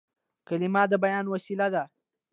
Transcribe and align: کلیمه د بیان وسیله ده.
کلیمه 0.47 0.83
د 0.91 0.93
بیان 1.03 1.25
وسیله 1.33 1.67
ده. 1.73 1.83